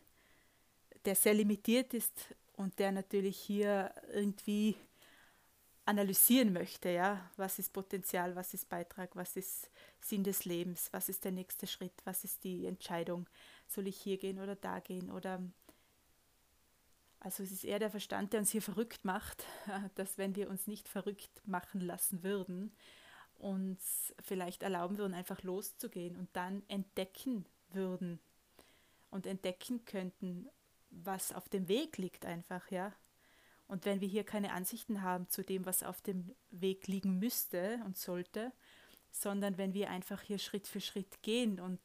der 1.05 1.15
sehr 1.15 1.35
limitiert 1.35 1.93
ist 1.93 2.35
und 2.57 2.79
der 2.79 2.93
natürlich 2.93 3.37
hier 3.37 3.93
irgendwie 4.13 4.77
analysieren 5.85 6.53
möchte, 6.53 6.91
ja, 6.91 7.31
was 7.37 7.59
ist 7.59 7.73
Potenzial, 7.73 8.35
was 8.35 8.55
ist 8.55 8.69
Beitrag, 8.69 9.15
was 9.15 9.37
ist 9.37 9.71
Sinn 10.01 10.25
des 10.25 10.45
Lebens, 10.45 10.89
was 10.93 11.09
ist 11.09 11.25
der 11.25 11.33
nächste 11.33 11.67
Schritt, 11.67 11.95
was 12.05 12.25
ist 12.25 12.43
die 12.43 12.67
Entscheidung, 12.67 13.29
soll 13.69 13.87
ich 13.87 13.97
hier 13.97 14.19
gehen 14.19 14.41
oder 14.41 14.57
da 14.57 14.81
gehen 14.81 15.11
oder 15.11 15.41
also 17.21 17.43
es 17.43 17.51
ist 17.51 17.65
eher 17.65 17.79
der 17.79 17.91
Verstand, 17.91 18.33
der 18.33 18.41
uns 18.41 18.51
hier 18.51 18.63
verrückt 18.63 19.05
macht, 19.05 19.45
dass 19.95 20.19
wenn 20.19 20.35
wir 20.37 20.51
uns 20.51 20.67
nicht 20.67 20.89
verrückt 20.89 21.43
machen 21.45 21.81
lassen 21.81 22.23
würden, 22.23 22.73
uns 23.39 24.15
vielleicht 24.23 24.63
erlauben 24.63 24.99
würden, 24.99 25.15
einfach 25.15 25.43
loszugehen 25.43 26.17
und 26.17 26.29
dann 26.33 26.63
entdecken 26.69 27.45
würden 27.71 28.19
und 29.11 29.27
entdecken 29.27 29.85
könnten, 29.85 30.49
was 30.91 31.33
auf 31.33 31.49
dem 31.49 31.69
Weg 31.69 31.99
liegt 31.99 32.25
einfach, 32.25 32.71
ja. 32.71 32.93
Und 33.69 33.85
wenn 33.85 34.01
wir 34.01 34.09
hier 34.09 34.25
keine 34.25 34.53
Ansichten 34.53 35.03
haben 35.03 35.29
zu 35.29 35.43
dem, 35.43 35.67
was 35.67 35.83
auf 35.83 36.01
dem 36.01 36.35
Weg 36.51 36.87
liegen 36.87 37.19
müsste 37.19 37.81
und 37.85 37.97
sollte, 37.97 38.53
sondern 39.11 39.59
wenn 39.59 39.75
wir 39.75 39.91
einfach 39.91 40.21
hier 40.21 40.39
Schritt 40.39 40.69
für 40.69 40.81
Schritt 40.81 41.23
gehen 41.23 41.59
und 41.59 41.81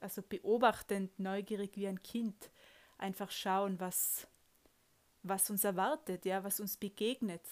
also 0.00 0.22
beobachtend, 0.22 1.18
neugierig 1.18 1.76
wie 1.76 1.86
ein 1.86 2.02
Kind, 2.02 2.50
einfach 2.98 3.30
schauen, 3.30 3.78
was, 3.78 4.26
was 5.22 5.50
uns 5.50 5.64
erwartet, 5.64 6.24
ja, 6.24 6.44
was 6.44 6.60
uns 6.60 6.76
begegnet, 6.76 7.44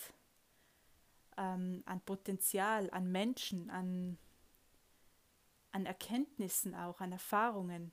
ähm, 1.37 1.83
an 1.87 2.01
Potenzial, 2.01 2.91
an 2.91 3.11
Menschen, 3.11 3.71
an, 3.71 4.19
an 5.73 5.87
Erkenntnissen 5.87 6.75
auch, 6.75 7.01
an 7.01 7.13
Erfahrungen. 7.13 7.93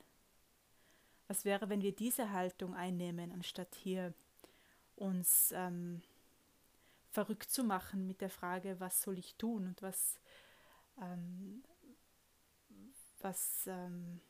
Was 1.28 1.46
wäre, 1.46 1.70
wenn 1.70 1.82
wir 1.82 1.94
diese 1.94 2.32
Haltung 2.32 2.74
einnehmen, 2.74 3.32
anstatt 3.32 3.76
hier 3.76 4.14
uns 4.96 5.52
ähm, 5.54 6.02
verrückt 7.10 7.50
zu 7.50 7.64
machen 7.64 8.08
mit 8.08 8.22
der 8.22 8.30
Frage, 8.30 8.80
was 8.80 9.02
soll 9.02 9.18
ich 9.18 9.36
tun 9.36 9.68
und 9.68 9.82
was, 9.82 10.20
ähm, 11.02 11.64
was, 13.20 13.68
ähm, 13.68 14.22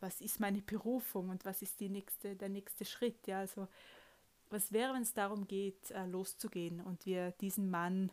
was 0.00 0.20
ist 0.20 0.40
meine 0.40 0.62
Berufung 0.62 1.28
und 1.28 1.44
was 1.44 1.62
ist 1.62 1.78
die 1.80 1.88
nächste, 1.88 2.36
der 2.36 2.48
nächste 2.48 2.84
Schritt. 2.84 3.26
Ja, 3.26 3.40
also 3.40 3.68
was 4.50 4.72
wäre, 4.72 4.94
wenn 4.94 5.02
es 5.02 5.12
darum 5.12 5.46
geht, 5.46 5.90
äh, 5.92 6.06
loszugehen 6.06 6.80
und 6.80 7.06
wir 7.06 7.30
diesen 7.32 7.70
Mann 7.70 8.10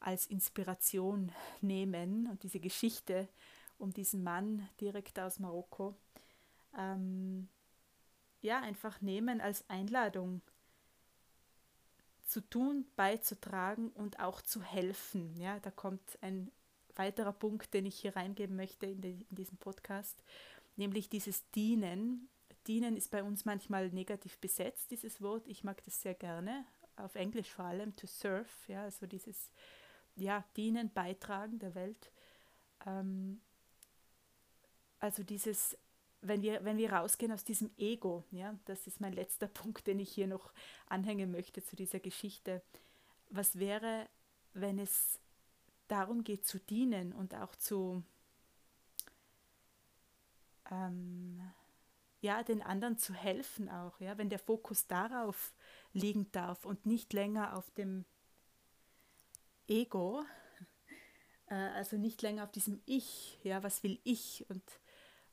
als 0.00 0.26
Inspiration 0.26 1.32
nehmen 1.60 2.28
und 2.28 2.42
diese 2.42 2.60
Geschichte 2.60 3.28
um 3.78 3.92
diesen 3.92 4.24
Mann 4.24 4.68
direkt 4.80 5.18
aus 5.20 5.38
Marokko 5.38 5.94
ähm, 6.76 7.48
ja 8.40 8.60
einfach 8.60 9.00
nehmen 9.00 9.40
als 9.40 9.68
Einladung 9.68 10.42
zu 12.22 12.40
tun, 12.40 12.84
beizutragen 12.96 13.90
und 13.90 14.20
auch 14.20 14.42
zu 14.42 14.62
helfen. 14.62 15.34
Ja, 15.36 15.60
da 15.60 15.70
kommt 15.70 16.18
ein 16.20 16.50
weiterer 16.94 17.32
Punkt, 17.32 17.72
den 17.74 17.86
ich 17.86 17.98
hier 18.00 18.16
reingeben 18.16 18.56
möchte 18.56 18.86
in, 18.86 19.00
de, 19.00 19.24
in 19.30 19.36
diesem 19.36 19.56
Podcast, 19.56 20.22
nämlich 20.76 21.08
dieses 21.08 21.48
Dienen 21.52 22.28
dienen 22.68 22.96
ist 22.96 23.10
bei 23.10 23.22
uns 23.22 23.44
manchmal 23.44 23.88
negativ 23.88 24.38
besetzt, 24.38 24.90
dieses 24.90 25.20
Wort. 25.22 25.48
Ich 25.48 25.64
mag 25.64 25.82
das 25.84 26.02
sehr 26.02 26.14
gerne, 26.14 26.66
auf 26.96 27.14
Englisch 27.14 27.50
vor 27.50 27.64
allem, 27.64 27.96
to 27.96 28.06
serve, 28.06 28.48
ja, 28.68 28.84
also 28.84 29.06
dieses, 29.06 29.50
ja, 30.16 30.44
dienen, 30.56 30.92
beitragen 30.92 31.58
der 31.58 31.74
Welt. 31.74 32.12
Ähm, 32.86 33.40
also 35.00 35.22
dieses, 35.22 35.76
wenn 36.20 36.42
wir, 36.42 36.64
wenn 36.64 36.76
wir 36.76 36.92
rausgehen 36.92 37.32
aus 37.32 37.44
diesem 37.44 37.70
Ego, 37.78 38.24
ja, 38.30 38.54
das 38.64 38.86
ist 38.86 39.00
mein 39.00 39.12
letzter 39.12 39.48
Punkt, 39.48 39.86
den 39.86 40.00
ich 40.00 40.10
hier 40.10 40.26
noch 40.26 40.52
anhängen 40.86 41.30
möchte 41.30 41.62
zu 41.62 41.76
dieser 41.76 42.00
Geschichte. 42.00 42.62
Was 43.30 43.58
wäre, 43.58 44.08
wenn 44.54 44.78
es 44.78 45.18
darum 45.86 46.24
geht 46.24 46.46
zu 46.46 46.58
dienen 46.58 47.12
und 47.12 47.34
auch 47.34 47.54
zu, 47.56 48.02
ähm, 50.70 51.40
ja, 52.20 52.42
den 52.42 52.62
anderen 52.62 52.98
zu 52.98 53.14
helfen 53.14 53.68
auch, 53.68 53.98
ja, 54.00 54.18
wenn 54.18 54.28
der 54.28 54.38
Fokus 54.38 54.86
darauf 54.86 55.54
liegen 55.92 56.30
darf 56.32 56.64
und 56.64 56.84
nicht 56.84 57.12
länger 57.12 57.56
auf 57.56 57.70
dem 57.72 58.04
Ego, 59.68 60.24
äh, 61.46 61.54
also 61.54 61.96
nicht 61.96 62.22
länger 62.22 62.44
auf 62.44 62.50
diesem 62.50 62.80
Ich, 62.86 63.38
ja, 63.42 63.62
was 63.62 63.82
will 63.82 64.00
ich 64.04 64.44
und, 64.48 64.62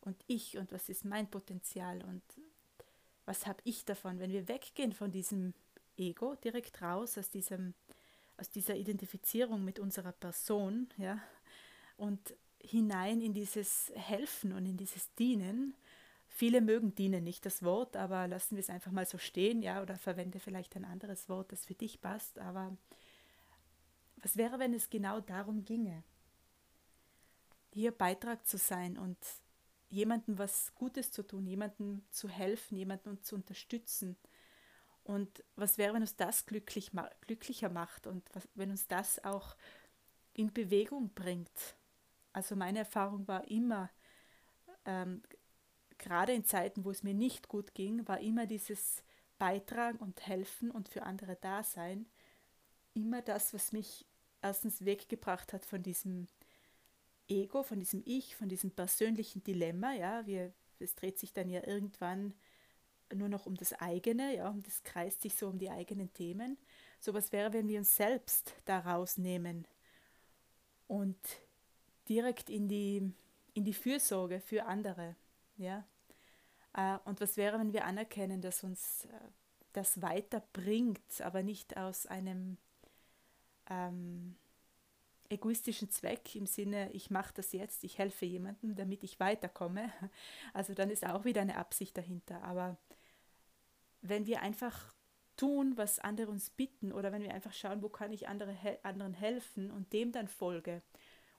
und 0.06 0.16
ich 0.28 0.58
und 0.58 0.72
was 0.72 0.90
ist 0.90 1.06
mein 1.06 1.30
Potenzial 1.30 2.04
und 2.04 2.22
was 3.26 3.46
habe 3.48 3.60
ich 3.64 3.86
davon, 3.86 4.20
wenn 4.20 4.32
wir 4.32 4.48
weggehen 4.48 4.94
von 4.94 5.12
diesem 5.12 5.54
Ego 5.98 6.36
direkt 6.36 6.82
raus 6.82 7.18
aus 7.18 7.30
diesem 7.30 7.74
aus 8.38 8.50
dieser 8.50 8.76
Identifizierung 8.76 9.64
mit 9.64 9.80
unserer 9.80 10.12
Person, 10.12 10.90
ja, 10.98 11.22
und 11.96 12.36
hinein 12.62 13.22
in 13.22 13.34
dieses 13.34 13.94
Helfen 13.96 14.52
und 14.52 14.66
in 14.66 14.76
dieses 14.76 15.14
Dienen, 15.16 15.74
Viele 16.36 16.60
mögen 16.60 16.94
dienen 16.94 17.24
nicht 17.24 17.46
das 17.46 17.64
Wort, 17.64 17.96
aber 17.96 18.28
lassen 18.28 18.58
wir 18.58 18.60
es 18.60 18.70
einfach 18.70 18.92
mal 18.92 19.06
so 19.06 19.18
stehen, 19.18 19.62
ja, 19.62 19.82
oder 19.82 19.98
verwende 19.98 20.42
vielleicht 20.42 20.76
ein 20.76 20.84
anderes 20.84 21.30
Wort, 21.30 21.54
das 21.54 21.66
für 21.66 21.76
dich 21.76 22.02
passt. 22.02 22.40
Aber 22.40 22.76
Was 24.18 24.36
wäre, 24.36 24.60
wenn 24.60 24.74
es 24.74 24.90
genau 24.90 25.22
darum 25.22 25.64
ginge, 25.64 26.04
hier 27.74 27.94
Beitrag 27.94 28.46
zu 28.46 28.58
sein 28.58 28.98
und 28.98 29.18
jemandem 29.96 30.38
was 30.38 30.74
Gutes 30.76 31.12
zu 31.12 31.24
tun, 31.24 31.48
jemandem 31.48 32.04
zu 32.12 32.28
helfen, 32.28 32.76
jemanden 32.76 33.24
zu 33.24 33.36
unterstützen. 33.36 34.18
Und 35.04 35.44
was 35.56 35.78
wäre, 35.78 35.94
wenn 35.94 36.02
uns 36.02 36.16
das 36.16 36.46
glücklich, 36.46 36.92
glücklicher 37.22 37.70
macht 37.70 38.08
und 38.08 38.28
was, 38.34 38.48
wenn 38.56 38.72
uns 38.72 38.88
das 38.88 39.24
auch 39.24 39.56
in 40.34 40.52
Bewegung 40.52 41.14
bringt? 41.14 41.76
Also 42.34 42.56
meine 42.56 42.80
Erfahrung 42.80 43.28
war 43.28 43.48
immer, 43.48 43.90
ähm, 44.86 45.22
gerade 45.98 46.34
in 46.34 46.44
Zeiten, 46.44 46.84
wo 46.84 46.92
es 46.92 47.04
mir 47.04 47.14
nicht 47.14 47.48
gut 47.48 47.74
ging, 47.74 48.08
war 48.08 48.20
immer 48.20 48.46
dieses 48.46 49.04
Beitragen 49.38 50.00
und 50.00 50.28
Helfen 50.28 50.72
und 50.72 50.90
für 50.90 51.04
andere 51.04 51.38
da 51.40 51.64
sein, 51.64 52.08
immer 52.94 53.22
das, 53.22 53.54
was 53.54 53.72
mich 53.72 54.06
erstens 54.42 54.84
weggebracht 54.84 55.54
hat 55.54 55.66
von 55.66 55.82
diesem 55.84 56.28
Ego, 57.28 57.64
von 57.64 57.80
diesem 57.80 58.04
Ich, 58.06 58.36
von 58.36 58.50
diesem 58.50 58.72
persönlichen 58.72 59.44
Dilemma, 59.44 59.94
ja, 59.94 60.26
wir, 60.26 60.54
es 60.80 60.96
dreht 60.96 61.20
sich 61.20 61.34
dann 61.34 61.50
ja 61.50 61.66
irgendwann 61.66 62.34
nur 63.14 63.30
noch 63.30 63.46
um 63.46 63.56
das 63.56 63.74
eigene, 63.74 64.36
ja, 64.36 64.50
und 64.50 64.68
es 64.68 64.84
kreist 64.84 65.22
sich 65.22 65.36
so 65.36 65.48
um 65.48 65.60
die 65.60 65.70
eigenen 65.70 66.12
Themen. 66.14 66.58
So 67.00 67.14
was 67.14 67.32
wäre, 67.32 67.54
wenn 67.54 67.68
wir 67.68 67.80
uns 67.80 67.96
selbst 67.96 68.54
da 68.66 68.80
rausnehmen 68.80 69.68
und 70.88 71.18
direkt 72.10 72.50
in 72.50 72.68
die, 72.68 73.12
in 73.54 73.64
die 73.64 73.74
Fürsorge 73.74 74.40
für 74.40 74.66
andere, 74.66 75.16
ja. 75.58 75.86
Äh, 76.74 76.98
und 77.06 77.22
was 77.22 77.38
wäre, 77.38 77.60
wenn 77.60 77.74
wir 77.74 77.86
anerkennen, 77.86 78.42
dass 78.42 78.64
uns 78.64 79.06
äh, 79.06 79.20
das 79.74 80.02
weiterbringt, 80.02 81.22
aber 81.22 81.44
nicht 81.44 81.78
aus 81.78 82.06
einem 82.06 82.58
ähm, 83.70 84.36
egoistischen 85.36 85.90
Zweck 85.90 86.36
im 86.36 86.46
Sinne, 86.46 86.92
ich 86.92 87.10
mache 87.10 87.34
das 87.36 87.52
jetzt, 87.52 87.84
ich 87.84 87.98
helfe 87.98 88.26
jemandem, 88.26 88.76
damit 88.76 89.04
ich 89.04 89.20
weiterkomme. 89.20 89.92
Also 90.54 90.74
dann 90.74 90.90
ist 90.90 91.06
auch 91.06 91.26
wieder 91.26 91.42
eine 91.42 91.58
Absicht 91.58 91.98
dahinter. 91.98 92.44
Aber 92.44 92.78
wenn 94.02 94.26
wir 94.26 94.42
einfach 94.42 94.94
tun, 95.38 95.74
was 95.76 96.00
andere 96.00 96.32
uns 96.32 96.50
bitten 96.50 96.92
oder 96.92 97.12
wenn 97.12 97.22
wir 97.22 97.34
einfach 97.34 97.54
schauen, 97.54 97.82
wo 97.82 97.90
kann 97.90 98.12
ich 98.12 98.28
andere, 98.28 98.56
anderen 98.84 99.14
helfen 99.14 99.72
und 99.72 99.92
dem 99.94 100.12
dann 100.12 100.28
folge. 100.28 100.82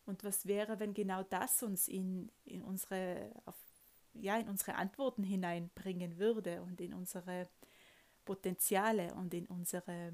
Und 0.04 0.22
was 0.22 0.46
wäre, 0.46 0.78
wenn 0.78 0.94
genau 0.94 1.22
das 1.24 1.62
uns 1.62 1.88
in, 1.88 2.30
in, 2.44 2.62
unsere, 2.62 3.32
auf, 3.44 3.56
ja, 4.14 4.38
in 4.38 4.48
unsere 4.48 4.76
Antworten 4.76 5.24
hineinbringen 5.24 6.18
würde 6.18 6.62
und 6.62 6.80
in 6.80 6.94
unsere 6.94 7.48
Potenziale 8.24 9.14
und 9.14 9.34
in 9.34 9.46
unsere 9.46 10.12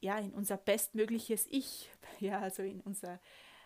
ja, 0.00 0.18
in 0.18 0.32
unser 0.32 0.56
bestmögliches 0.56 1.46
Ich, 1.50 1.90
ja, 2.20 2.40
also 2.40 2.62
in, 2.62 2.80
unser, 2.80 3.20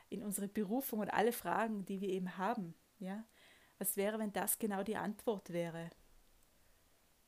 in 0.08 0.22
unsere 0.22 0.48
Berufung 0.48 1.00
und 1.00 1.10
alle 1.10 1.32
Fragen, 1.32 1.84
die 1.84 2.00
wir 2.00 2.08
eben 2.08 2.36
haben. 2.36 2.74
Ja. 2.98 3.24
Was 3.78 3.96
wäre, 3.96 4.18
wenn 4.18 4.32
das 4.32 4.58
genau 4.58 4.82
die 4.82 4.96
Antwort 4.96 5.52
wäre 5.52 5.90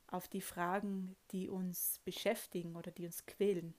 auf 0.09 0.26
die 0.26 0.40
Fragen, 0.40 1.16
die 1.30 1.49
uns 1.49 2.00
beschäftigen 2.04 2.75
oder 2.75 2.90
die 2.90 3.07
uns 3.07 3.26
quälen? 3.26 3.75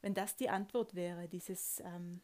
Wenn 0.00 0.14
das 0.14 0.36
die 0.36 0.50
Antwort 0.50 0.94
wäre, 0.94 1.28
dieses 1.28 1.80
ähm, 1.80 2.22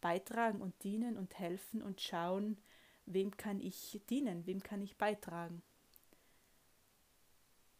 Beitragen 0.00 0.60
und 0.60 0.82
Dienen 0.84 1.16
und 1.16 1.38
Helfen 1.38 1.82
und 1.82 2.00
Schauen, 2.00 2.60
wem 3.06 3.36
kann 3.36 3.60
ich 3.60 4.00
dienen, 4.10 4.46
wem 4.46 4.62
kann 4.62 4.82
ich 4.82 4.98
beitragen? 4.98 5.62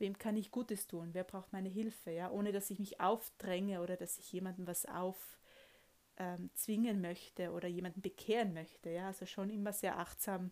Wem 0.02 0.18
kann 0.18 0.36
ich 0.36 0.50
Gutes 0.50 0.86
tun, 0.88 1.10
wer 1.12 1.24
braucht 1.24 1.52
meine 1.52 1.70
Hilfe, 1.70 2.10
ja, 2.10 2.30
ohne 2.30 2.52
dass 2.52 2.68
ich 2.70 2.78
mich 2.78 3.00
aufdränge 3.00 3.80
oder 3.80 3.96
dass 3.96 4.18
ich 4.18 4.30
jemandem 4.32 4.66
was 4.66 4.84
aufzwingen 4.84 5.30
ähm, 6.96 7.00
möchte 7.00 7.52
oder 7.52 7.68
jemanden 7.68 8.02
bekehren 8.02 8.52
möchte, 8.52 8.90
ja, 8.90 9.06
also 9.06 9.24
schon 9.24 9.48
immer 9.48 9.72
sehr 9.72 9.98
achtsam 9.98 10.50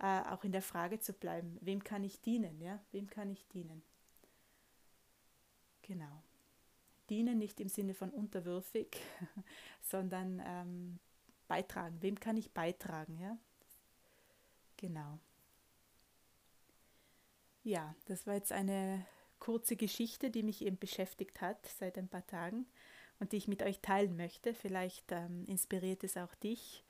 äh, 0.00 0.22
auch 0.22 0.44
in 0.44 0.52
der 0.52 0.62
Frage 0.62 0.98
zu 0.98 1.12
bleiben, 1.12 1.56
wem 1.60 1.82
kann 1.84 2.02
ich 2.02 2.20
dienen, 2.20 2.60
ja, 2.60 2.80
wem 2.90 3.08
kann 3.08 3.30
ich 3.30 3.46
dienen. 3.48 3.82
Genau. 5.82 6.22
Dienen 7.08 7.38
nicht 7.38 7.60
im 7.60 7.68
Sinne 7.68 7.94
von 7.94 8.10
unterwürfig, 8.10 8.96
sondern 9.82 10.42
ähm, 10.44 10.98
beitragen. 11.46 12.00
Wem 12.00 12.18
kann 12.18 12.36
ich 12.36 12.52
beitragen, 12.52 13.18
ja? 13.18 13.38
Genau. 14.76 15.18
Ja, 17.64 17.94
das 18.06 18.26
war 18.26 18.34
jetzt 18.34 18.52
eine 18.52 19.06
kurze 19.38 19.76
Geschichte, 19.76 20.30
die 20.30 20.42
mich 20.42 20.64
eben 20.64 20.78
beschäftigt 20.78 21.40
hat 21.40 21.66
seit 21.78 21.96
ein 21.98 22.08
paar 22.08 22.26
Tagen 22.26 22.66
und 23.20 23.32
die 23.32 23.36
ich 23.36 23.48
mit 23.48 23.62
euch 23.62 23.80
teilen 23.80 24.16
möchte. 24.16 24.54
Vielleicht 24.54 25.12
ähm, 25.12 25.44
inspiriert 25.46 26.02
es 26.04 26.16
auch 26.16 26.34
dich 26.36 26.84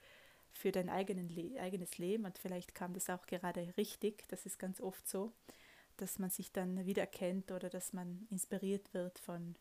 für 0.53 0.73
dein 0.73 0.89
Le 1.29 1.61
eigenes 1.61 1.99
Leben 1.99 2.25
und 2.25 2.39
vielleicht 2.39 2.75
kam 2.75 2.95
das 2.95 3.11
auch 3.11 3.27
gerade 3.27 3.73
richtig. 3.77 4.27
Das 4.29 4.47
ist 4.47 4.59
ganz 4.59 4.81
oft 4.81 5.07
so, 5.09 5.33
dass 5.99 6.19
man 6.19 6.31
sich 6.31 6.53
dann 6.53 6.87
wiedererkennt 6.87 7.53
oder 7.53 7.69
dass 7.69 7.93
man 7.93 8.27
inspiriert 8.31 8.93
wird 8.95 9.19
von, 9.19 9.57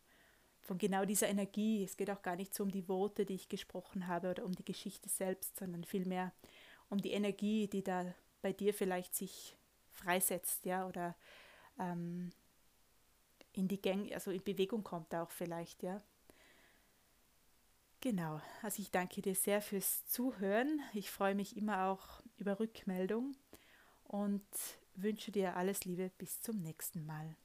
von 0.62 0.78
genau 0.78 1.06
dieser 1.06 1.28
Energie. 1.28 1.84
Es 1.84 1.98
geht 1.98 2.10
auch 2.10 2.22
gar 2.22 2.36
nicht 2.38 2.54
so 2.54 2.64
um 2.64 2.72
die 2.72 2.88
Worte, 2.88 3.26
die 3.26 3.36
ich 3.36 3.50
gesprochen 3.50 4.08
habe 4.08 4.32
oder 4.32 4.46
um 4.46 4.54
die 4.54 4.66
Geschichte 4.66 5.10
selbst, 5.10 5.58
sondern 5.58 5.84
vielmehr 5.84 6.34
um 6.90 7.00
die 7.02 7.12
Energie, 7.12 7.68
die 7.68 7.84
da 7.84 8.14
bei 8.42 8.54
dir 8.54 8.74
vielleicht 8.74 9.16
sich 9.16 9.56
freisetzt, 10.02 10.66
ja, 10.66 10.88
oder 10.88 11.16
ähm, 11.80 12.32
in 13.54 13.68
die 13.68 13.82
Gang, 13.82 14.12
also 14.14 14.32
in 14.32 14.44
Bewegung 14.44 14.84
kommt 14.84 15.14
auch 15.14 15.32
vielleicht, 15.32 15.84
ja. 15.84 16.02
Genau, 18.02 18.42
also 18.64 18.82
ich 18.82 18.90
danke 18.90 19.22
dir 19.22 19.36
sehr 19.36 19.62
fürs 19.62 20.06
Zuhören. 20.06 20.82
Ich 20.94 21.12
freue 21.12 21.36
mich 21.36 21.56
immer 21.56 21.86
auch 21.86 22.22
über 22.38 22.60
Rückmeldung 22.60 23.36
und 24.06 24.44
wünsche 24.96 25.32
dir 25.32 25.56
alles 25.56 25.86
Liebe 25.86 26.10
bis 26.18 26.42
zum 26.42 26.62
nächsten 26.62 27.06
Mal. 27.06 27.36